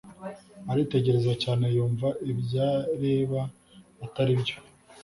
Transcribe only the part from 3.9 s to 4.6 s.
ataribyo